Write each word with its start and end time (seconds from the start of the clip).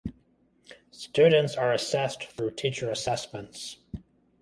Students 0.89 1.55
are 1.55 1.73
assessed 1.73 2.23
through 2.23 2.55
teacher 2.55 2.89
assessments. 2.89 3.77